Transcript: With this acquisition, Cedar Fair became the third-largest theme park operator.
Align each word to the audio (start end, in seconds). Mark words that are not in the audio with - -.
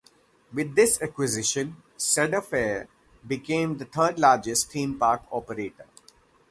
With 0.51 0.73
this 0.73 0.99
acquisition, 0.99 1.75
Cedar 1.95 2.41
Fair 2.41 2.87
became 3.27 3.77
the 3.77 3.85
third-largest 3.85 4.71
theme 4.71 4.97
park 4.97 5.21
operator. 5.31 5.85